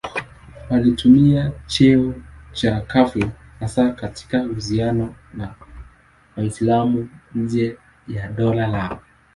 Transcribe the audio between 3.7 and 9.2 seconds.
katika uhusiano na Waislamu nje ya dola lao.